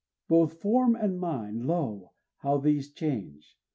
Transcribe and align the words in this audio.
Both 0.27 0.55
form 0.59 0.95
and 0.95 1.19
mind 1.19 1.67
Lo! 1.67 2.13
how 2.39 2.57
these 2.57 2.91
change! 2.91 3.55